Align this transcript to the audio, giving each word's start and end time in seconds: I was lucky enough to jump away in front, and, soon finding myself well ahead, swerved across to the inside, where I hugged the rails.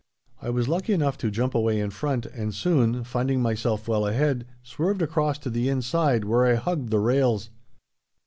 I 0.41 0.49
was 0.49 0.67
lucky 0.67 0.93
enough 0.93 1.15
to 1.19 1.29
jump 1.29 1.53
away 1.53 1.79
in 1.79 1.91
front, 1.91 2.25
and, 2.25 2.55
soon 2.55 3.03
finding 3.03 3.39
myself 3.39 3.87
well 3.87 4.07
ahead, 4.07 4.47
swerved 4.63 5.03
across 5.03 5.37
to 5.37 5.51
the 5.51 5.69
inside, 5.69 6.25
where 6.25 6.47
I 6.47 6.55
hugged 6.55 6.89
the 6.89 6.97
rails. 6.97 7.51